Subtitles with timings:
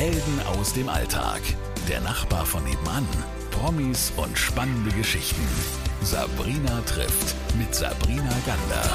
[0.00, 1.42] Helden aus dem Alltag.
[1.86, 3.06] Der Nachbar von nebenan.
[3.50, 5.46] Promis und spannende Geschichten.
[6.00, 8.90] Sabrina trifft mit Sabrina Gander.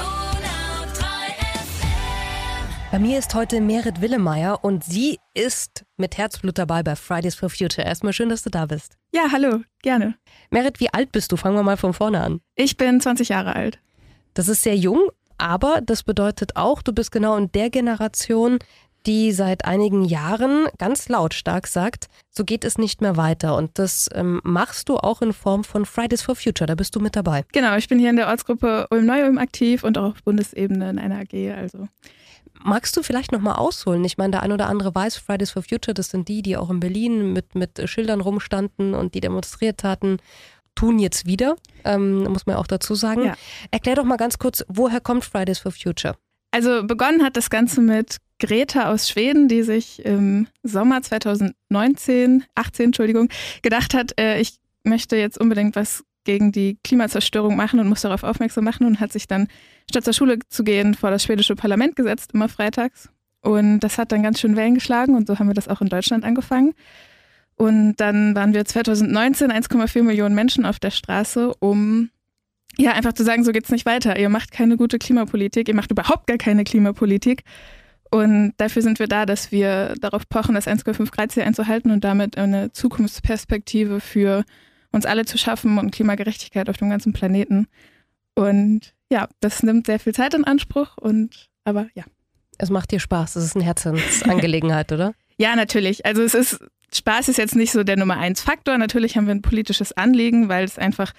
[2.90, 7.50] Bei mir ist heute Merit Willemeyer und sie ist mit Herzblut dabei bei Fridays for
[7.50, 7.86] Future.
[7.86, 8.96] Erstmal schön, dass du da bist.
[9.12, 10.16] Ja, hallo, gerne.
[10.50, 11.36] Merit, wie alt bist du?
[11.36, 12.40] Fangen wir mal von vorne an.
[12.56, 13.78] Ich bin 20 Jahre alt.
[14.34, 18.58] Das ist sehr jung, aber das bedeutet auch, du bist genau in der Generation,
[19.06, 23.56] die seit einigen Jahren ganz lautstark sagt, so geht es nicht mehr weiter.
[23.56, 26.66] Und das ähm, machst du auch in Form von Fridays for Future.
[26.66, 27.44] Da bist du mit dabei.
[27.52, 31.20] Genau, ich bin hier in der Ortsgruppe Ulm-Neu-Ulm aktiv und auch auf Bundesebene in einer
[31.20, 31.54] AG.
[31.56, 31.88] Also
[32.62, 34.04] Magst du vielleicht nochmal ausholen?
[34.04, 36.70] Ich meine, der ein oder andere weiß, Fridays for Future, das sind die, die auch
[36.70, 40.18] in Berlin mit, mit Schildern rumstanden und die demonstriert hatten,
[40.74, 43.24] tun jetzt wieder, ähm, muss man auch dazu sagen.
[43.24, 43.34] Ja.
[43.70, 46.16] Erklär doch mal ganz kurz, woher kommt Fridays for Future?
[46.50, 52.84] Also begonnen hat das Ganze mit Greta aus Schweden, die sich im Sommer 2019, 18,
[52.86, 53.28] Entschuldigung,
[53.62, 58.24] gedacht hat, äh, ich möchte jetzt unbedingt was gegen die Klimazerstörung machen und muss darauf
[58.24, 59.48] aufmerksam machen und hat sich dann,
[59.88, 63.08] statt zur Schule zu gehen, vor das schwedische Parlament gesetzt, immer freitags.
[63.40, 65.88] Und das hat dann ganz schön Wellen geschlagen und so haben wir das auch in
[65.88, 66.74] Deutschland angefangen.
[67.54, 72.10] Und dann waren wir 2019 1,4 Millionen Menschen auf der Straße, um
[72.76, 74.18] ja einfach zu sagen, so geht's nicht weiter.
[74.18, 77.44] Ihr macht keine gute Klimapolitik, ihr macht überhaupt gar keine Klimapolitik.
[78.16, 82.02] Und dafür sind wir da, dass wir darauf pochen, das 1,5 Grad Ziel einzuhalten und
[82.02, 84.44] damit eine Zukunftsperspektive für
[84.90, 87.66] uns alle zu schaffen und Klimagerechtigkeit auf dem ganzen Planeten.
[88.34, 92.04] Und ja, das nimmt sehr viel Zeit in Anspruch und aber ja.
[92.56, 95.12] Es macht dir Spaß, es ist eine Herzensangelegenheit, oder?
[95.38, 96.06] Ja, natürlich.
[96.06, 98.78] Also es ist, Spaß ist jetzt nicht so der Nummer eins Faktor.
[98.78, 101.12] Natürlich haben wir ein politisches Anliegen, weil es einfach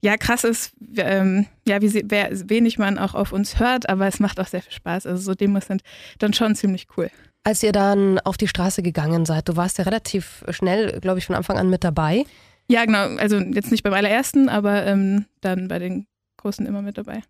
[0.00, 4.40] ja krass ist, ähm, ja, wie wenig man auch auf uns hört, aber es macht
[4.40, 5.06] auch sehr viel Spaß.
[5.06, 5.82] Also so Demos sind
[6.18, 7.08] dann schon ziemlich cool.
[7.44, 11.26] Als ihr dann auf die Straße gegangen seid, du warst ja relativ schnell, glaube ich,
[11.26, 12.24] von Anfang an mit dabei.
[12.68, 13.16] Ja, genau.
[13.16, 16.06] Also jetzt nicht beim allerersten, aber ähm, dann bei den
[16.36, 17.22] Großen immer mit dabei.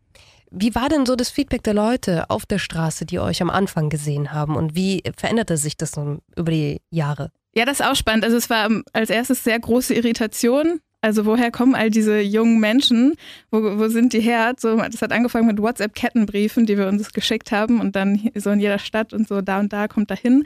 [0.50, 3.88] Wie war denn so das Feedback der Leute auf der Straße, die euch am Anfang
[3.88, 4.54] gesehen haben?
[4.54, 7.30] Und wie veränderte sich das nun über die Jahre?
[7.54, 8.24] Ja, das ist auch spannend.
[8.24, 10.80] Also es war als erstes sehr große Irritation.
[11.02, 13.14] Also woher kommen all diese jungen Menschen?
[13.50, 14.54] Wo, wo sind die her?
[14.58, 18.60] So, das hat angefangen mit WhatsApp-Kettenbriefen, die wir uns geschickt haben und dann so in
[18.60, 20.44] jeder Stadt und so da und da kommt dahin.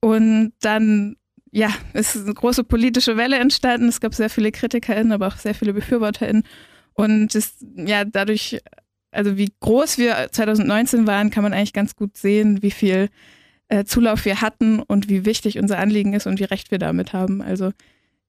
[0.00, 1.16] Und dann
[1.52, 3.88] ja, ist eine große politische Welle entstanden.
[3.88, 6.44] Es gab sehr viele KritikerInnen, aber auch sehr viele BefürworterInnen.
[6.94, 8.60] Und es, ja, dadurch,
[9.10, 13.08] also wie groß wir 2019 waren, kann man eigentlich ganz gut sehen, wie viel
[13.70, 17.12] äh, Zulauf wir hatten und wie wichtig unser Anliegen ist und wie recht wir damit
[17.12, 17.40] haben.
[17.40, 17.70] Also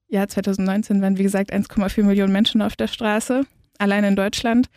[0.08, 3.44] ja, 2019 waren wie gesagt 1,4 Millionen Menschen auf der Straße,
[3.78, 4.68] allein in Deutschland.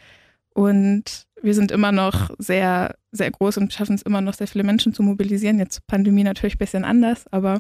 [0.54, 4.64] Und wir sind immer noch sehr, sehr groß und schaffen es immer noch, sehr viele
[4.64, 5.60] Menschen zu mobilisieren.
[5.60, 7.60] Jetzt Pandemie natürlich ein bisschen anders, aber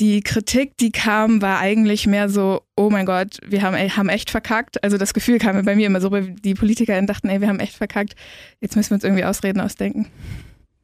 [0.00, 4.30] die Kritik, die kam, war eigentlich mehr so, oh mein Gott, wir haben, haben echt
[4.30, 4.82] verkackt.
[4.84, 7.74] Also das Gefühl kam bei mir immer so, die PolitikerInnen dachten, ey, wir haben echt
[7.74, 8.14] verkackt.
[8.60, 10.06] Jetzt müssen wir uns irgendwie Ausreden ausdenken.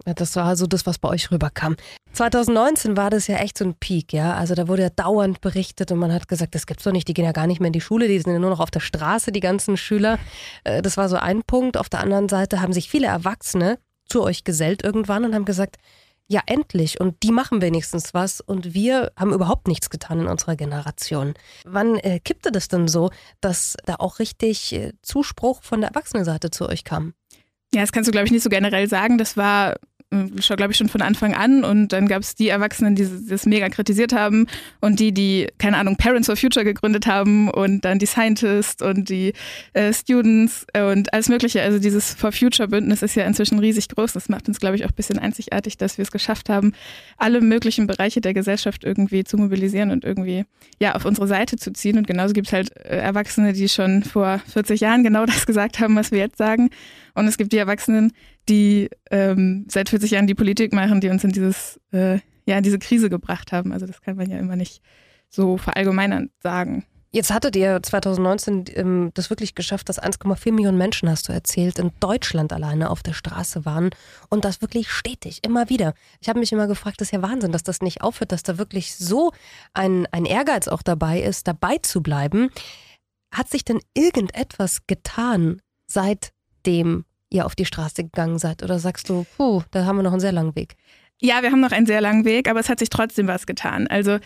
[0.06, 1.76] Ja, das war so das, was bei euch rüberkam.
[2.12, 4.34] 2019 war das ja echt so ein Peak, ja.
[4.34, 7.14] Also da wurde ja dauernd berichtet und man hat gesagt, das gibt's doch nicht, die
[7.14, 8.80] gehen ja gar nicht mehr in die Schule, die sind ja nur noch auf der
[8.80, 10.18] Straße, die ganzen Schüler.
[10.64, 11.76] Äh, das war so ein Punkt.
[11.76, 15.76] Auf der anderen Seite haben sich viele Erwachsene zu euch gesellt irgendwann und haben gesagt,
[16.26, 20.56] ja endlich und die machen wenigstens was und wir haben überhaupt nichts getan in unserer
[20.56, 21.34] Generation.
[21.64, 23.10] Wann äh, kippte das denn so,
[23.40, 27.14] dass da auch richtig äh, Zuspruch von der Erwachsenenseite zu euch kam?
[27.74, 29.18] Ja, das kannst du, glaube ich, nicht so generell sagen.
[29.18, 29.74] Das war
[30.40, 31.64] schon, glaube ich, schon von Anfang an.
[31.64, 34.46] Und dann gab es die Erwachsenen, die das mega kritisiert haben
[34.80, 39.08] und die, die, keine Ahnung, Parents for Future gegründet haben und dann die Scientists und
[39.08, 39.32] die
[39.72, 41.62] äh, Students und alles Mögliche.
[41.62, 44.12] Also dieses For Future Bündnis ist ja inzwischen riesig groß.
[44.12, 46.72] Das macht uns, glaube ich, auch ein bisschen einzigartig, dass wir es geschafft haben,
[47.16, 50.44] alle möglichen Bereiche der Gesellschaft irgendwie zu mobilisieren und irgendwie
[50.80, 51.98] ja auf unsere Seite zu ziehen.
[51.98, 55.80] Und genauso gibt es halt äh, Erwachsene, die schon vor 40 Jahren genau das gesagt
[55.80, 56.70] haben, was wir jetzt sagen.
[57.14, 58.12] Und es gibt die Erwachsenen,
[58.48, 62.62] die ähm, seit 40 Jahren die Politik machen, die uns in dieses, äh, ja, in
[62.62, 63.72] diese Krise gebracht haben.
[63.72, 64.82] Also das kann man ja immer nicht
[65.30, 66.84] so verallgemeinern sagen.
[67.14, 71.78] Jetzt hattet ihr 2019 ähm, das wirklich geschafft, dass 1,4 Millionen Menschen, hast du erzählt,
[71.78, 73.90] in Deutschland alleine auf der Straße waren
[74.30, 75.94] und das wirklich stetig, immer wieder.
[76.20, 78.58] Ich habe mich immer gefragt, das ist ja Wahnsinn, dass das nicht aufhört, dass da
[78.58, 79.30] wirklich so
[79.74, 82.50] ein, ein Ehrgeiz auch dabei ist, dabei zu bleiben.
[83.32, 85.62] Hat sich denn irgendetwas getan
[86.64, 88.62] seitdem ihr auf die Straße gegangen seid?
[88.62, 90.74] Oder sagst du, puh, da haben wir noch einen sehr langen Weg?
[91.20, 93.86] Ja, wir haben noch einen sehr langen Weg, aber es hat sich trotzdem was getan.
[93.86, 94.18] Also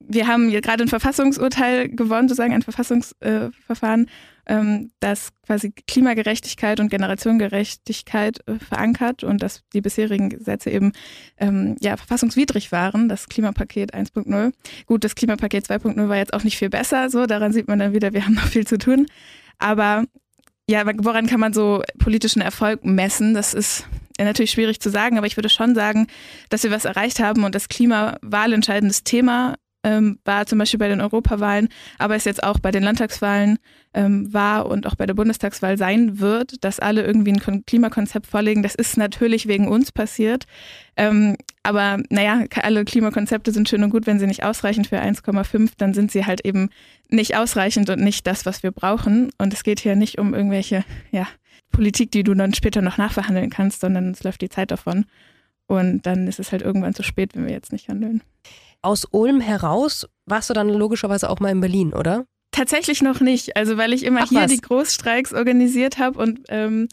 [0.00, 4.08] wir haben gerade ein Verfassungsurteil gewonnen, sozusagen ein Verfassungsverfahren,
[4.46, 10.92] ähm, das quasi Klimagerechtigkeit und Generationengerechtigkeit äh, verankert und dass die bisherigen Gesetze eben
[11.36, 14.52] ähm, ja, verfassungswidrig waren, das Klimapaket 1.0.
[14.86, 17.92] Gut, das Klimapaket 2.0 war jetzt auch nicht viel besser, so daran sieht man dann
[17.92, 19.06] wieder, wir haben noch viel zu tun.
[19.58, 20.04] Aber
[20.68, 23.34] ja, woran kann man so politischen Erfolg messen?
[23.34, 23.86] Das ist
[24.18, 26.06] natürlich schwierig zu sagen, aber ich würde schon sagen,
[26.50, 29.54] dass wir was erreicht haben und das Klima wahlentscheidendes Thema
[29.84, 31.68] ähm, war zum Beispiel bei den Europawahlen,
[31.98, 33.58] aber es jetzt auch bei den Landtagswahlen
[33.94, 38.62] ähm, war und auch bei der Bundestagswahl sein wird, dass alle irgendwie ein Klimakonzept vorlegen.
[38.62, 40.44] Das ist natürlich wegen uns passiert.
[40.96, 45.70] Ähm, aber naja, alle Klimakonzepte sind schön und gut, wenn sie nicht ausreichen für 1,5,
[45.76, 46.70] dann sind sie halt eben
[47.08, 49.30] nicht ausreichend und nicht das, was wir brauchen.
[49.38, 51.26] Und es geht hier nicht um irgendwelche, ja,
[51.70, 55.04] Politik, die du dann später noch nachverhandeln kannst, sondern es läuft die Zeit davon.
[55.66, 58.22] Und dann ist es halt irgendwann zu spät, wenn wir jetzt nicht handeln.
[58.80, 62.26] Aus Ulm heraus warst du dann logischerweise auch mal in Berlin, oder?
[62.52, 63.56] Tatsächlich noch nicht.
[63.56, 64.50] Also weil ich immer Ach, hier was?
[64.50, 66.88] die Großstreiks organisiert habe und ähm,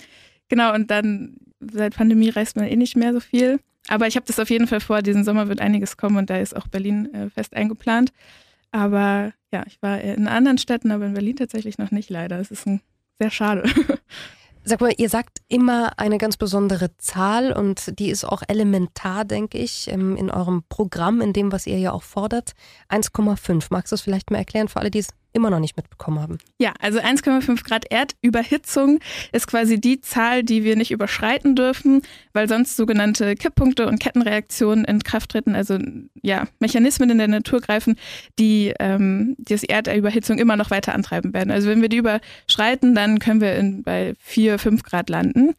[0.49, 3.59] genau, und dann seit Pandemie reist man eh nicht mehr so viel.
[3.87, 6.37] Aber ich habe das auf jeden Fall vor, diesen Sommer wird einiges kommen und da
[6.37, 8.11] ist auch Berlin äh, fest eingeplant.
[8.71, 12.39] Aber ja, ich war in anderen Städten, aber in Berlin tatsächlich noch nicht leider.
[12.39, 12.81] Es ist ein,
[13.19, 13.63] sehr schade.
[14.65, 19.59] Sag mal, ihr sagt immer eine ganz besondere Zahl und die ist auch elementar, denke
[19.59, 22.53] ich, in eurem Programm, in dem, was ihr ja auch fordert.
[22.89, 23.67] 1,5.
[23.69, 26.37] Magst du es vielleicht mal erklären für alle, die es immer noch nicht mitbekommen haben.
[26.59, 28.99] Ja, also 1,5 Grad Erdüberhitzung
[29.31, 32.01] ist quasi die Zahl, die wir nicht überschreiten dürfen,
[32.33, 35.77] weil sonst sogenannte Kipppunkte und Kettenreaktionen in Kraft treten, also
[36.21, 37.95] ja, Mechanismen in der Natur greifen,
[38.39, 41.51] die ähm, die Erdüberhitzung immer noch weiter antreiben werden.
[41.51, 45.53] Also wenn wir die überschreiten, dann können wir in, bei 4, 5 Grad landen.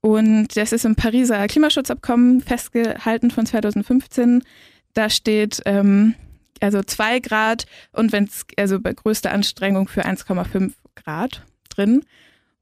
[0.00, 4.42] Und das ist im Pariser Klimaschutzabkommen festgehalten von 2015.
[4.94, 6.14] Da steht, ähm,
[6.60, 12.04] also 2 Grad und wenn es, also bei größter Anstrengung für 1,5 Grad drin.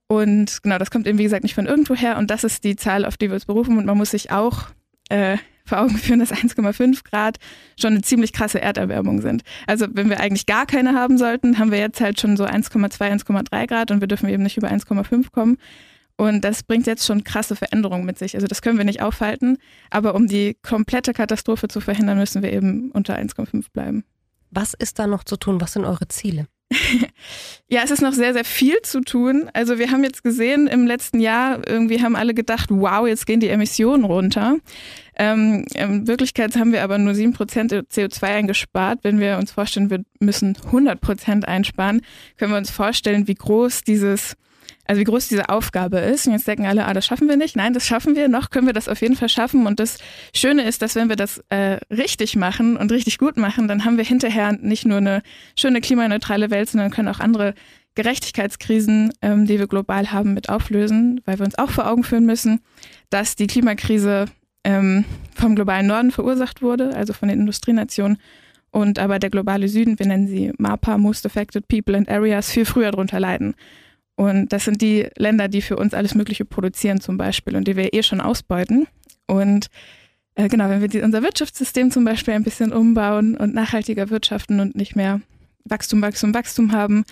[0.06, 2.16] Und genau, das kommt eben, wie gesagt, nicht von irgendwo her.
[2.16, 3.76] Und das ist die Zahl, auf die wir uns berufen.
[3.76, 4.68] Und man muss sich auch
[5.10, 5.36] äh,
[5.68, 7.38] vor Augen führen, dass 1,5 Grad
[7.78, 9.42] schon eine ziemlich krasse Erderwärmung sind.
[9.66, 12.98] Also wenn wir eigentlich gar keine haben sollten, haben wir jetzt halt schon so 1,2,
[12.98, 15.58] 1,3 Grad und wir dürfen eben nicht über 1,5 kommen.
[16.18, 18.34] Und das bringt jetzt schon krasse Veränderungen mit sich.
[18.34, 19.56] Also das können wir nicht aufhalten.
[19.88, 24.04] Aber um die komplette Katastrophe zu verhindern, müssen wir eben unter 1,5 bleiben.
[24.50, 25.60] Was ist da noch zu tun?
[25.60, 26.46] Was sind eure Ziele?
[27.68, 29.48] ja, es ist noch sehr, sehr viel zu tun.
[29.52, 33.38] Also wir haben jetzt gesehen, im letzten Jahr irgendwie haben alle gedacht, wow, jetzt gehen
[33.38, 34.56] die Emissionen runter.
[35.16, 39.00] Ähm, in Wirklichkeit haben wir aber nur 7% CO2 eingespart.
[39.02, 42.02] Wenn wir uns vorstellen, wir müssen 100% einsparen,
[42.36, 44.34] können wir uns vorstellen, wie groß dieses
[44.86, 46.26] also wie groß diese Aufgabe ist.
[46.26, 47.56] Und jetzt denken alle, ah, das schaffen wir nicht.
[47.56, 48.28] Nein, das schaffen wir.
[48.28, 49.66] Noch können wir das auf jeden Fall schaffen.
[49.66, 49.98] Und das
[50.34, 53.98] Schöne ist, dass wenn wir das äh, richtig machen und richtig gut machen, dann haben
[53.98, 55.22] wir hinterher nicht nur eine
[55.56, 57.54] schöne klimaneutrale Welt, sondern können auch andere
[57.94, 62.26] Gerechtigkeitskrisen, ähm, die wir global haben, mit auflösen, weil wir uns auch vor Augen führen
[62.26, 62.60] müssen,
[63.10, 64.26] dass die Klimakrise
[64.64, 65.04] ähm,
[65.34, 68.18] vom globalen Norden verursacht wurde, also von den Industrienationen,
[68.70, 72.64] und aber der globale Süden, wir nennen sie MAPA, Most Affected People and Areas, viel
[72.64, 73.54] früher darunter leiden.
[74.18, 77.76] Und das sind die Länder, die für uns alles Mögliche produzieren zum Beispiel und die
[77.76, 78.88] wir eh schon ausbeuten.
[79.28, 79.68] Und
[80.34, 84.58] äh, genau, wenn wir die, unser Wirtschaftssystem zum Beispiel ein bisschen umbauen und nachhaltiger wirtschaften
[84.58, 85.20] und nicht mehr
[85.62, 87.04] Wachstum, Wachstum, Wachstum haben,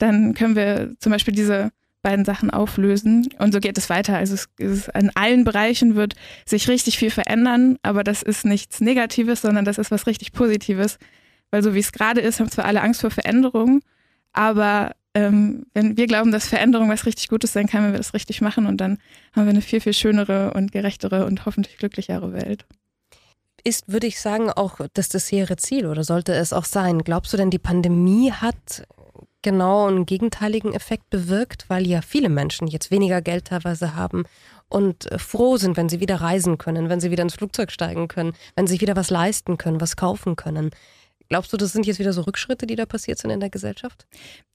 [0.00, 1.70] dann können wir zum Beispiel diese
[2.02, 3.28] beiden Sachen auflösen.
[3.38, 4.16] Und so geht es weiter.
[4.16, 6.14] Also es, es in allen Bereichen wird
[6.46, 10.98] sich richtig viel verändern, aber das ist nichts Negatives, sondern das ist was richtig Positives.
[11.52, 13.82] Weil so wie es gerade ist, haben zwar alle Angst vor Veränderungen,
[14.32, 18.14] aber ähm, wenn wir glauben, dass Veränderung was richtig Gutes sein kann, wenn wir das
[18.14, 18.98] richtig machen und dann
[19.34, 22.64] haben wir eine viel, viel schönere und gerechtere und hoffentlich glücklichere Welt.
[23.62, 27.00] Ist, würde ich sagen, auch das hehre Ziel oder sollte es auch sein?
[27.00, 28.86] Glaubst du denn, die Pandemie hat
[29.42, 34.24] genau einen gegenteiligen Effekt bewirkt, weil ja viele Menschen jetzt weniger Geld teilweise haben
[34.68, 38.08] und äh, froh sind, wenn sie wieder reisen können, wenn sie wieder ins Flugzeug steigen
[38.08, 40.70] können, wenn sie sich wieder was leisten können, was kaufen können.
[41.30, 44.04] Glaubst du, das sind jetzt wieder so Rückschritte, die da passiert sind in der Gesellschaft?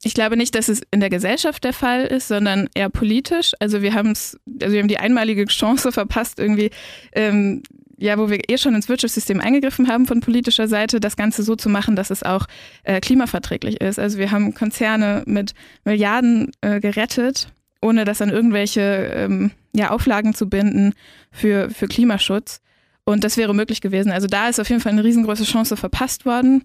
[0.02, 3.52] Ich glaube nicht, dass es in der Gesellschaft der Fall ist, sondern eher politisch.
[3.60, 6.70] Also wir haben es, also wir haben die einmalige Chance verpasst, irgendwie,
[7.12, 7.62] ähm,
[7.96, 11.56] ja, wo wir eh schon ins Wirtschaftssystem eingegriffen haben von politischer Seite, das Ganze so
[11.56, 12.44] zu machen, dass es auch
[12.84, 13.98] äh, klimaverträglich ist.
[13.98, 15.54] Also wir haben Konzerne mit
[15.84, 17.48] Milliarden äh, gerettet,
[17.80, 18.82] ohne das an irgendwelche
[19.14, 20.92] ähm, ja, Auflagen zu binden
[21.30, 22.60] für, für Klimaschutz.
[23.08, 24.10] Und das wäre möglich gewesen.
[24.10, 26.64] Also da ist auf jeden Fall eine riesengroße Chance verpasst worden.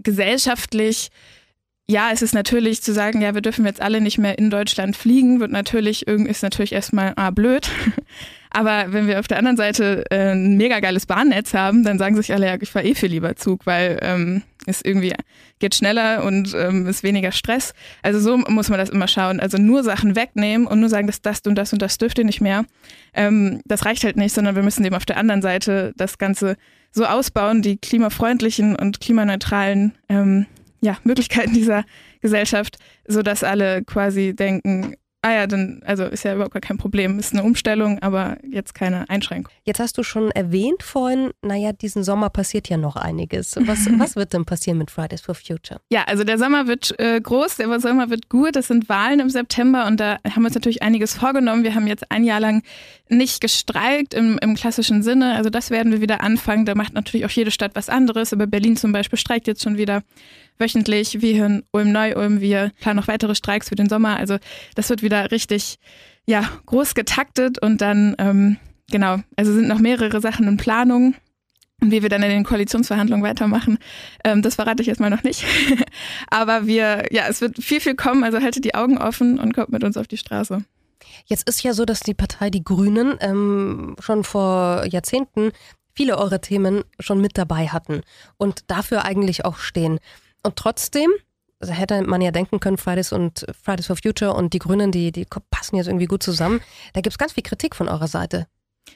[0.00, 1.10] Gesellschaftlich,
[1.88, 4.96] ja, es ist natürlich zu sagen, ja, wir dürfen jetzt alle nicht mehr in Deutschland
[4.96, 7.70] fliegen, wird natürlich, ist natürlich erstmal ah, blöd.
[8.50, 12.16] Aber wenn wir auf der anderen Seite äh, ein mega geiles Bahnnetz haben, dann sagen
[12.16, 15.12] sich alle, ja, ich fahre eh viel lieber Zug, weil ähm, ist irgendwie,
[15.58, 17.74] geht schneller und ähm, ist weniger Stress.
[18.02, 19.40] Also so muss man das immer schauen.
[19.40, 22.24] Also nur Sachen wegnehmen und nur sagen, dass das und das und das dürft ihr
[22.24, 22.64] nicht mehr.
[23.14, 26.56] Ähm, das reicht halt nicht, sondern wir müssen eben auf der anderen Seite das Ganze
[26.90, 30.46] so ausbauen, die klimafreundlichen und klimaneutralen ähm,
[30.80, 31.84] ja, Möglichkeiten dieser
[32.20, 32.76] Gesellschaft,
[33.06, 37.16] sodass alle quasi denken, Ah ja, dann, also ist ja überhaupt gar kein Problem.
[37.20, 39.54] Ist eine Umstellung, aber jetzt keine Einschränkung.
[39.62, 43.54] Jetzt hast du schon erwähnt vorhin, naja, diesen Sommer passiert ja noch einiges.
[43.60, 45.80] Was, was wird denn passieren mit Fridays for Future?
[45.90, 48.56] Ja, also der Sommer wird äh, groß, der Sommer wird gut.
[48.56, 51.62] Es sind Wahlen im September und da haben wir uns natürlich einiges vorgenommen.
[51.62, 52.64] Wir haben jetzt ein Jahr lang
[53.08, 55.36] nicht gestreikt im, im klassischen Sinne.
[55.36, 56.64] Also das werden wir wieder anfangen.
[56.64, 58.32] Da macht natürlich auch jede Stadt was anderes.
[58.32, 60.02] Aber Berlin zum Beispiel streikt jetzt schon wieder
[60.62, 61.20] wöchentlich.
[61.20, 64.16] Wir in Ulm-Neu-Ulm, wir planen noch weitere Streiks für den Sommer.
[64.16, 64.38] Also
[64.74, 65.78] das wird wieder richtig,
[66.26, 68.56] ja, groß getaktet und dann, ähm,
[68.90, 71.14] genau, also sind noch mehrere Sachen in Planung.
[71.80, 73.76] Und wie wir dann in den Koalitionsverhandlungen weitermachen,
[74.24, 75.44] ähm, das verrate ich jetzt mal noch nicht.
[76.30, 78.22] Aber wir, ja, es wird viel, viel kommen.
[78.22, 80.64] Also haltet die Augen offen und kommt mit uns auf die Straße.
[81.26, 85.50] Jetzt ist ja so, dass die Partei Die Grünen ähm, schon vor Jahrzehnten
[85.94, 88.02] viele eure Themen schon mit dabei hatten
[88.36, 89.98] und dafür eigentlich auch stehen.
[90.42, 91.10] Und trotzdem
[91.62, 95.12] also hätte man ja denken können, Fridays und Fridays for Future und die Grünen, die,
[95.12, 96.60] die passen jetzt irgendwie gut zusammen.
[96.92, 98.48] Da gibt es ganz viel Kritik von eurer Seite.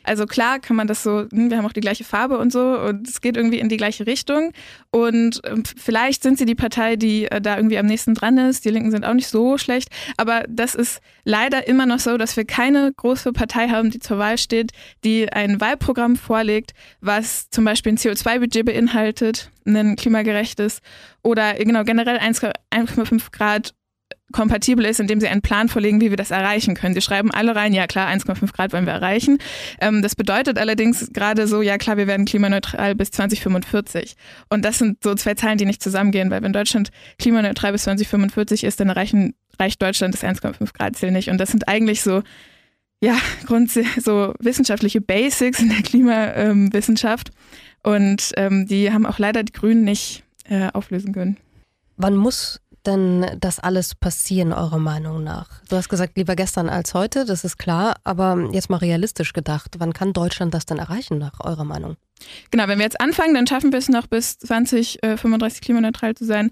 [0.07, 2.79] Also klar kann man das so, hm, wir haben auch die gleiche Farbe und so
[2.79, 4.53] und es geht irgendwie in die gleiche Richtung.
[4.91, 8.65] Und ähm, vielleicht sind sie die Partei, die äh, da irgendwie am nächsten dran ist.
[8.65, 9.89] Die Linken sind auch nicht so schlecht.
[10.17, 14.19] Aber das ist leider immer noch so, dass wir keine große Partei haben, die zur
[14.19, 14.73] Wahl steht,
[15.05, 20.81] die ein Wahlprogramm vorlegt, was zum Beispiel ein CO2-Budget beinhaltet, ein klimagerechtes
[21.23, 23.75] oder genau generell 1,5 Grad
[24.33, 26.95] kompatibel ist, indem sie einen Plan vorlegen, wie wir das erreichen können.
[26.95, 29.39] Sie schreiben alle rein, ja klar, 1,5 Grad wollen wir erreichen.
[29.81, 34.17] Ähm, das bedeutet allerdings gerade so, ja klar, wir werden klimaneutral bis 2045.
[34.49, 38.65] Und das sind so zwei Zahlen, die nicht zusammengehen, weil wenn Deutschland klimaneutral bis 2045
[38.65, 41.31] ist, dann erreichen, reicht Deutschland das 1,5 Grad Ziel nicht.
[41.31, 42.23] Und das sind eigentlich so,
[43.01, 43.17] ja,
[43.47, 47.31] Grund, so wissenschaftliche Basics in der Klimawissenschaft.
[47.83, 51.37] Und ähm, die haben auch leider die Grünen nicht äh, auflösen können.
[51.97, 55.49] Wann muss denn das alles passieren, eurer Meinung nach?
[55.69, 59.77] Du hast gesagt, lieber gestern als heute, das ist klar, aber jetzt mal realistisch gedacht,
[59.79, 61.97] wann kann Deutschland das denn erreichen, nach eurer Meinung?
[62.51, 66.51] Genau, wenn wir jetzt anfangen, dann schaffen wir es noch bis 2035 klimaneutral zu sein.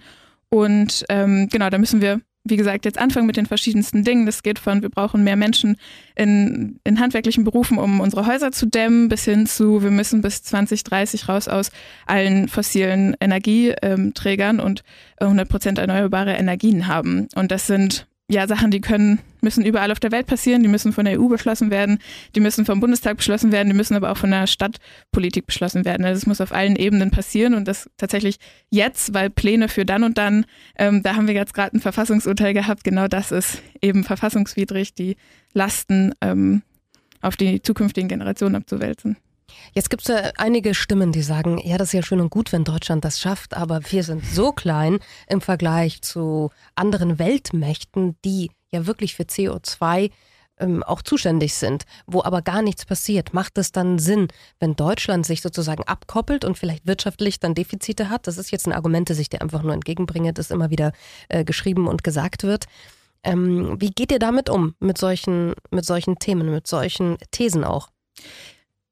[0.51, 4.27] Und ähm, genau, da müssen wir wie gesagt, jetzt anfangen mit den verschiedensten Dingen.
[4.27, 5.77] Das geht von, wir brauchen mehr Menschen
[6.15, 10.43] in, in handwerklichen Berufen, um unsere Häuser zu dämmen, bis hin zu, wir müssen bis
[10.43, 11.71] 2030 raus aus
[12.07, 14.85] allen fossilen Energieträgern und
[15.21, 17.29] 100 Prozent erneuerbare Energien haben.
[17.35, 20.93] Und das sind ja, Sachen, die können, müssen überall auf der Welt passieren, die müssen
[20.95, 21.99] von der EU beschlossen werden,
[22.35, 26.07] die müssen vom Bundestag beschlossen werden, die müssen aber auch von der Stadtpolitik beschlossen werden.
[26.07, 28.39] Also es muss auf allen Ebenen passieren und das tatsächlich
[28.71, 30.47] jetzt, weil Pläne für dann und dann,
[30.79, 35.17] ähm, da haben wir jetzt gerade ein Verfassungsurteil gehabt, genau das ist eben verfassungswidrig, die
[35.53, 36.63] Lasten ähm,
[37.21, 39.19] auf die zukünftigen Generationen abzuwälzen.
[39.73, 42.53] Jetzt gibt es ja einige Stimmen, die sagen, ja, das ist ja schön und gut,
[42.53, 48.51] wenn Deutschland das schafft, aber wir sind so klein im Vergleich zu anderen Weltmächten, die
[48.71, 50.11] ja wirklich für CO2
[50.59, 53.35] ähm, auch zuständig sind, wo aber gar nichts passiert.
[53.35, 54.29] Macht es dann Sinn,
[54.61, 58.27] wenn Deutschland sich sozusagen abkoppelt und vielleicht wirtschaftlich dann Defizite hat?
[58.27, 60.93] Das ist jetzt ein Argument, das ich dir einfach nur entgegenbringe, das immer wieder
[61.29, 62.67] äh, geschrieben und gesagt wird.
[63.25, 67.89] Ähm, wie geht ihr damit um, mit solchen, mit solchen Themen, mit solchen Thesen auch?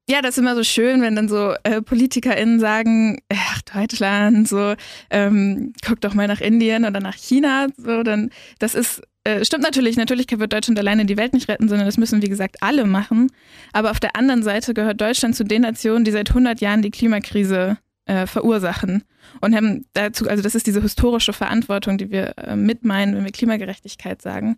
[0.09, 4.75] Ja, das ist immer so schön, wenn dann so äh, PolitikerInnen sagen, ach, Deutschland, so,
[5.11, 9.63] ähm, guck doch mal nach Indien oder nach China, so, dann, das ist, äh, stimmt
[9.63, 12.85] natürlich, natürlich wird Deutschland alleine die Welt nicht retten, sondern das müssen, wie gesagt, alle
[12.85, 13.31] machen.
[13.73, 16.91] Aber auf der anderen Seite gehört Deutschland zu den Nationen, die seit 100 Jahren die
[16.91, 19.05] Klimakrise äh, verursachen
[19.41, 23.31] und haben dazu, also das ist diese historische Verantwortung, die wir äh, mitmeinen, wenn wir
[23.31, 24.57] Klimagerechtigkeit sagen.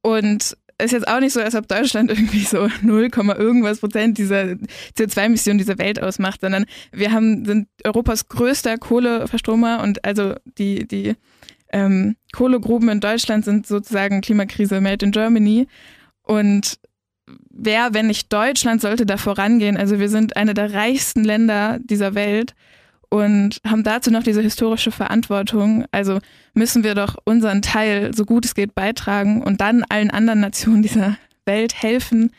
[0.00, 4.56] Und ist jetzt auch nicht so, als ob Deutschland irgendwie so 0, irgendwas Prozent dieser
[4.96, 11.14] CO2-Emissionen dieser Welt ausmacht, sondern wir haben, sind Europas größter Kohleverstromer und also die, die
[11.72, 15.66] ähm, Kohlegruben in Deutschland sind sozusagen Klimakrise made in Germany.
[16.22, 16.78] Und
[17.50, 19.76] wer, wenn nicht Deutschland, sollte da vorangehen?
[19.76, 22.54] Also wir sind eine der reichsten Länder dieser Welt
[23.08, 25.84] und haben dazu noch diese historische Verantwortung.
[25.92, 26.18] Also
[26.54, 30.82] müssen wir doch unseren Teil so gut es geht beitragen und dann allen anderen Nationen
[30.82, 32.32] dieser Welt helfen,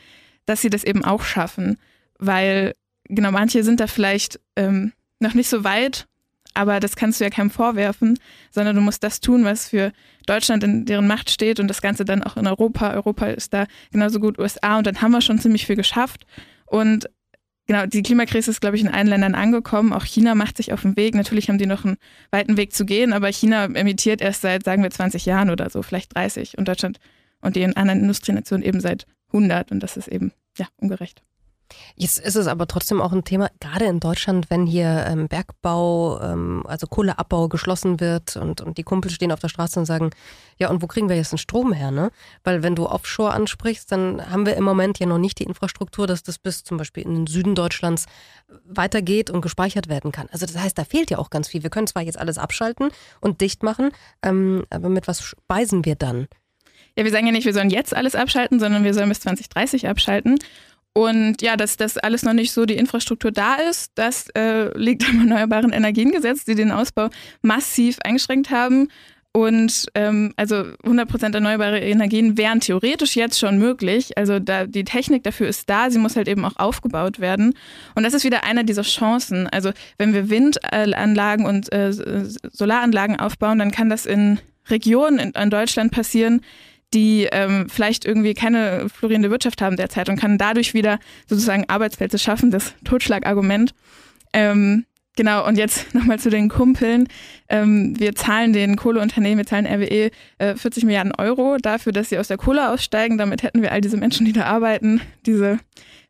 [0.46, 1.78] dass sie das eben auch schaffen.
[2.20, 2.74] Weil
[3.06, 6.08] genau manche sind da vielleicht ähm, noch nicht so weit,
[6.54, 8.18] aber das kannst du ja keinem vorwerfen,
[8.52, 9.92] sondern du musst das tun, was für
[10.26, 12.94] Deutschland in deren Macht steht und das Ganze dann auch in Europa.
[12.94, 16.26] Europa ist da genauso gut USA und dann haben wir schon ziemlich viel geschafft.
[16.66, 17.10] Und
[17.68, 19.94] genau, die Klimakrise ist, glaube ich, in allen Ländern angekommen.
[19.94, 21.14] Auch China macht sich auf den Weg.
[21.16, 21.98] Natürlich haben die noch einen
[22.32, 25.84] weiten Weg zu gehen, aber China emittiert erst seit, sagen wir, 20 Jahren oder so,
[25.84, 27.00] vielleicht 30 und Deutschland
[27.42, 31.22] und die anderen Industrienationen eben seit 100 und das ist eben, ja, ungerecht.
[31.96, 36.20] Jetzt ist es aber trotzdem auch ein Thema, gerade in Deutschland, wenn hier ähm, Bergbau,
[36.22, 40.12] ähm, also Kohleabbau geschlossen wird und, und die Kumpel stehen auf der Straße und sagen,
[40.58, 42.12] ja, und wo kriegen wir jetzt den Strom her, ne?
[42.44, 46.08] Weil wenn du Offshore ansprichst, dann haben wir im Moment ja noch nicht die Infrastruktur,
[46.08, 48.06] dass das bis zum Beispiel in den Süden Deutschlands
[48.66, 50.28] weitergeht und gespeichert werden kann.
[50.32, 51.64] Also das heißt, da fehlt ja auch ganz viel.
[51.64, 52.90] Wir können zwar jetzt alles abschalten
[53.22, 53.92] und dicht machen,
[54.24, 56.28] ähm, aber mit was speisen wir dann?
[56.98, 59.88] Ja, wir sagen ja nicht, wir sollen jetzt alles abschalten, sondern wir sollen bis 2030
[59.88, 60.40] abschalten.
[60.98, 65.08] Und ja, dass das alles noch nicht so die Infrastruktur da ist, das äh, liegt
[65.08, 67.10] am Erneuerbaren Energiengesetz, die den Ausbau
[67.44, 68.88] massiv eingeschränkt haben.
[69.32, 74.18] Und ähm, also 100% erneuerbare Energien wären theoretisch jetzt schon möglich.
[74.18, 77.54] Also da, die Technik dafür ist da, sie muss halt eben auch aufgebaut werden.
[77.94, 79.46] Und das ist wieder einer dieser Chancen.
[79.46, 85.52] Also wenn wir Windanlagen und äh, Solaranlagen aufbauen, dann kann das in Regionen in, in
[85.52, 86.42] Deutschland passieren,
[86.94, 92.18] die ähm, vielleicht irgendwie keine florierende Wirtschaft haben derzeit und kann dadurch wieder sozusagen Arbeitsplätze
[92.18, 93.74] schaffen, das Totschlagargument.
[94.34, 97.08] Ähm, genau, und jetzt nochmal zu den Kumpeln.
[97.50, 102.20] Ähm, wir zahlen den Kohleunternehmen, wir zahlen RWE äh, 40 Milliarden Euro dafür, dass sie
[102.20, 103.18] aus der Kohle aussteigen.
[103.18, 105.60] Damit hätten wir all diese Menschen, die da arbeiten, diese,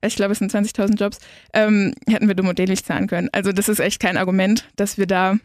[0.05, 1.19] ich glaube, es sind 20.000 Jobs,
[1.53, 3.29] ähm, hätten wir dumm und dämlich zahlen können.
[3.31, 5.37] Also das ist echt kein Argument, dass wir da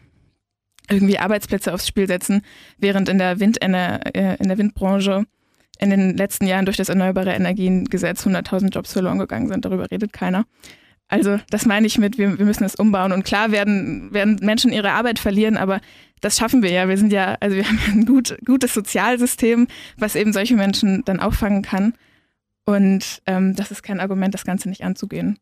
[0.89, 2.41] irgendwie Arbeitsplätze aufs Spiel setzen,
[2.77, 5.25] während in der, Wind, in der, äh, in der Windbranche
[5.79, 9.65] in den letzten Jahren durch das Erneuerbare Energiengesetz 100.000 Jobs verloren gegangen sind.
[9.65, 10.45] Darüber redet keiner.
[11.07, 13.11] Also das meine ich mit, wir, wir müssen es umbauen.
[13.11, 15.81] Und klar werden, werden Menschen ihre Arbeit verlieren, aber
[16.21, 16.87] das schaffen wir ja.
[16.87, 21.19] Wir sind ja, also wir haben ein gut, gutes Sozialsystem, was eben solche Menschen dann
[21.19, 21.93] auffangen kann.
[22.65, 25.37] Und ähm, das ist kein Argument, das Ganze nicht anzugehen.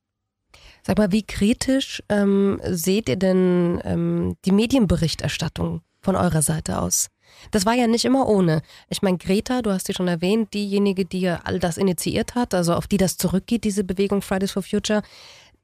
[0.84, 7.10] Sag mal, wie kritisch ähm, seht ihr denn ähm, die Medienberichterstattung von eurer Seite aus?
[7.52, 8.62] Das war ja nicht immer ohne.
[8.90, 12.54] Ich meine, Greta, du hast sie schon erwähnt, diejenige, die ja all das initiiert hat,
[12.54, 15.02] also auf die das zurückgeht, diese Bewegung Fridays for Future,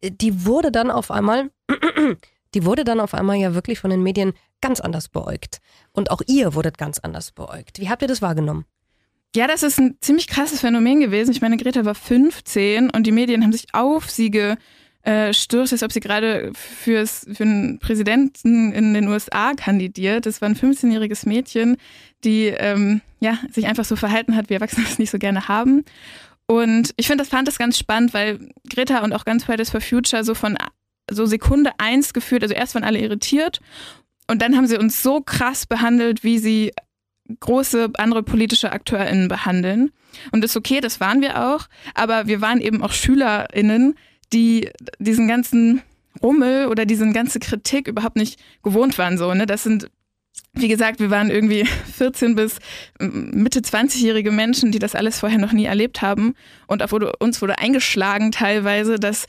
[0.02, 1.50] äh, die wurde dann auf einmal,
[2.54, 5.60] die wurde dann auf einmal ja wirklich von den Medien ganz anders beäugt.
[5.92, 7.80] Und auch ihr wurdet ganz anders beäugt.
[7.80, 8.66] Wie habt ihr das wahrgenommen?
[9.36, 11.32] Ja, das ist ein ziemlich krasses Phänomen gewesen.
[11.32, 14.56] Ich meine, Greta war 15 und die Medien haben sich auf sie ge
[15.08, 20.26] äh, stürzt, als ob sie gerade fürs, für einen Präsidenten in den USA kandidiert.
[20.26, 21.78] Das war ein 15-jähriges Mädchen,
[22.26, 25.86] die ähm, ja, sich einfach so verhalten hat, wie Erwachsene es nicht so gerne haben.
[26.46, 29.80] Und ich finde, das fand das ganz spannend, weil Greta und auch ganz Fridays for
[29.80, 30.58] Future so von
[31.10, 33.62] so Sekunde eins geführt, also erst waren alle irritiert
[34.30, 36.74] und dann haben sie uns so krass behandelt, wie sie
[37.40, 39.92] große andere politische AkteurInnen behandeln.
[40.34, 43.96] Und das ist okay, das waren wir auch, aber wir waren eben auch SchülerInnen,
[44.34, 45.82] die diesen ganzen
[46.22, 49.18] Rummel oder diese ganze Kritik überhaupt nicht gewohnt waren.
[49.18, 49.46] So, ne?
[49.46, 49.90] Das sind,
[50.54, 51.66] wie gesagt, wir waren irgendwie
[51.98, 52.60] 14 bis
[53.00, 56.34] Mitte 20-jährige Menschen, die das alles vorher noch nie erlebt haben.
[56.68, 59.28] Und auf uns wurde eingeschlagen teilweise, dass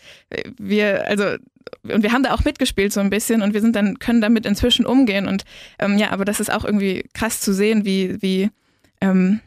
[0.59, 1.37] wir, also
[1.83, 4.47] und wir haben da auch mitgespielt so ein bisschen und wir sind dann, können damit
[4.47, 5.27] inzwischen umgehen.
[5.27, 5.45] Und
[5.79, 8.51] ähm, ja, aber das ist auch irgendwie krass zu sehen, wie, wie,
[9.01, 9.41] ähm,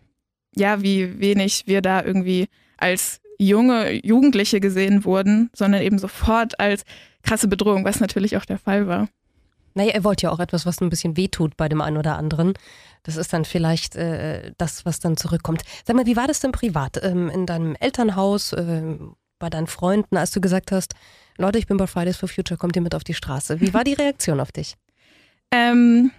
[0.55, 6.83] ja, wie wenig wir da irgendwie als junge Jugendliche gesehen wurden, sondern eben sofort als
[7.23, 9.09] krasse Bedrohung, was natürlich auch der Fall war.
[9.73, 12.53] Naja, ihr wollt ja auch etwas, was ein bisschen wehtut bei dem einen oder anderen.
[13.03, 15.63] Das ist dann vielleicht äh, das, was dann zurückkommt.
[15.85, 17.01] Sag mal, wie war das denn privat?
[17.03, 18.97] Ähm, in deinem Elternhaus, äh,
[19.39, 20.93] bei deinen Freunden, als du gesagt hast,
[21.37, 23.61] Leute, ich bin bei Fridays for Future, kommt ihr mit auf die Straße?
[23.61, 24.75] Wie war die Reaktion auf dich?
[25.51, 26.11] Ähm,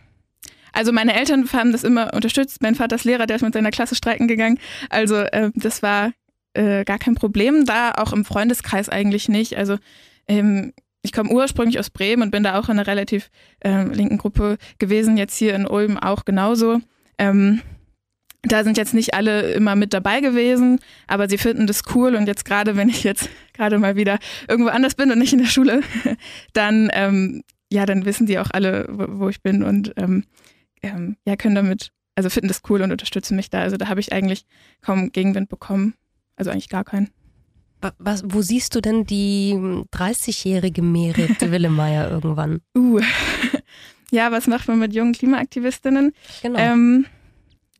[0.73, 2.63] also meine Eltern haben das immer unterstützt.
[2.63, 4.59] Mein Vater ist Lehrer, der ist mit seiner Klasse streiken gegangen.
[4.89, 6.13] Also äh, das war
[6.55, 9.57] äh, gar kein Problem da, auch im Freundeskreis eigentlich nicht.
[9.57, 9.79] Also
[10.29, 14.19] ähm, ich komme ursprünglich aus Bremen und bin da auch in einer relativ äh, linken
[14.19, 16.81] Gruppe gewesen, jetzt hier in Ulm auch genauso.
[17.19, 17.61] Ähm,
[18.43, 22.27] da sind jetzt nicht alle immer mit dabei gewesen, aber sie finden das cool und
[22.27, 25.47] jetzt gerade, wenn ich jetzt gerade mal wieder irgendwo anders bin und nicht in der
[25.47, 25.83] Schule,
[26.53, 30.25] dann ähm, ja, dann wissen die auch alle, wo, wo ich bin und ähm,
[30.83, 33.61] ähm, ja, können damit, also finden das cool und unterstützen mich da.
[33.61, 34.45] Also da habe ich eigentlich
[34.83, 35.95] kaum Gegenwind bekommen.
[36.37, 37.11] Also eigentlich gar keinen.
[37.99, 39.55] Was, wo siehst du denn die
[39.93, 42.61] 30-jährige Merit Willemeyer irgendwann?
[42.77, 43.01] Uh.
[44.15, 46.13] Ja, was macht man mit jungen Klimaaktivistinnen?
[46.43, 46.59] Genau.
[46.59, 47.07] Ähm,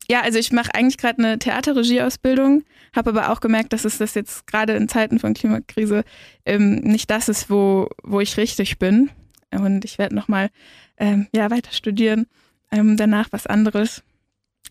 [0.09, 2.63] ja, also ich mache eigentlich gerade eine Theaterregieausbildung,
[2.95, 6.03] habe aber auch gemerkt, dass es das jetzt gerade in Zeiten von Klimakrise
[6.43, 9.11] ähm, nicht das ist, wo, wo ich richtig bin.
[9.51, 10.49] Und ich werde nochmal
[10.97, 12.25] ähm, ja, weiter studieren,
[12.71, 14.01] ähm, danach was anderes.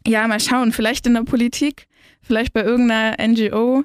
[0.04, 1.86] Ja, mal schauen, vielleicht in der Politik
[2.22, 3.84] vielleicht bei irgendeiner NGO.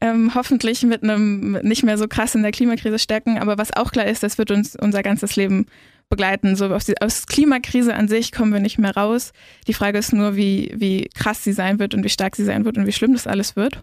[0.00, 3.38] ähm, hoffentlich mit einem nicht mehr so krass in der Klimakrise stecken.
[3.38, 5.66] Aber was auch klar ist, das wird uns unser ganzes Leben
[6.10, 6.56] begleiten.
[6.56, 9.32] So aus, die, aus Klimakrise an sich kommen wir nicht mehr raus.
[9.66, 12.64] Die Frage ist nur, wie, wie krass sie sein wird und wie stark sie sein
[12.64, 13.82] wird und wie schlimm das alles wird.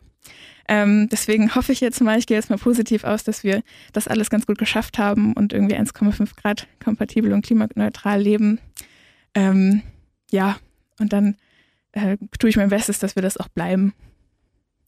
[0.68, 4.08] Ähm, deswegen hoffe ich jetzt mal, ich gehe jetzt mal positiv aus, dass wir das
[4.08, 8.60] alles ganz gut geschafft haben und irgendwie 1,5 Grad kompatibel und klimaneutral leben.
[9.34, 9.82] Ähm,
[10.30, 10.58] ja,
[11.00, 11.36] und dann
[11.94, 13.94] äh, tue ich mein Bestes, dass wir das auch bleiben.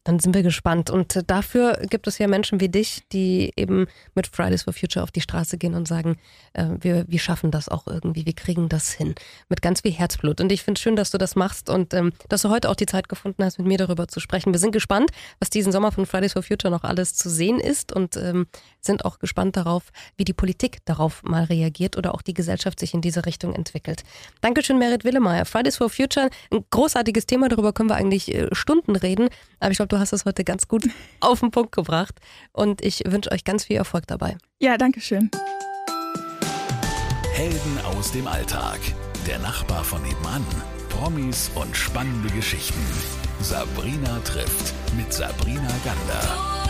[0.04, 0.90] Dann sind wir gespannt.
[0.90, 5.04] Und äh, dafür gibt es ja Menschen wie dich, die eben mit Fridays for Future
[5.04, 6.18] auf die Straße gehen und sagen,
[6.54, 9.16] äh, wir, wir schaffen das auch irgendwie, wir kriegen das hin.
[9.50, 10.42] Mit ganz viel Herzblut.
[10.42, 12.76] Und ich finde es schön, dass du das machst und ähm, dass du heute auch
[12.76, 14.54] die Zeit gefunden hast, mit mir darüber zu sprechen.
[14.54, 17.94] Wir sind gespannt, was diesen Sommer von Fridays for Future noch alles zu sehen ist
[17.94, 18.48] und ähm,
[18.82, 22.94] sind auch gespannt darauf, wie die Politik darauf mal reagiert oder auch die Gesellschaft sich
[22.94, 24.04] in diese Richtung entwickelt.
[24.42, 25.46] Dankeschön, Merit Willemeyer.
[25.46, 29.30] Fridays for Future, ein großartiges Thema, darüber können wir eigentlich äh, Stunden reden.
[29.60, 30.84] Aber ich glaube, du hast es heute ganz gut
[31.20, 32.20] auf den Punkt gebracht.
[32.52, 34.38] Und ich wünsche euch ganz viel Erfolg dabei.
[34.60, 35.30] Ja, danke schön.
[37.34, 38.80] Helden aus dem Alltag.
[39.28, 40.46] Der Nachbar von nebenan.
[40.90, 42.82] Promis und spannende Geschichten.
[43.42, 46.63] Sabrina trifft mit Sabrina Gander.